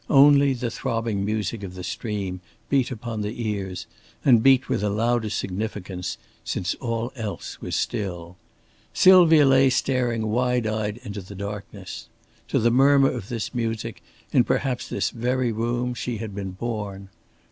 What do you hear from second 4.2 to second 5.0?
and beat with a